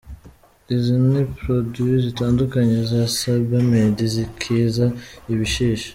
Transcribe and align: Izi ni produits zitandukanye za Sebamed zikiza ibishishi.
Izi 0.75 0.95
ni 1.11 1.21
produits 1.37 2.01
zitandukanye 2.05 2.77
za 2.91 3.01
Sebamed 3.17 3.97
zikiza 4.13 4.85
ibishishi. 5.31 5.89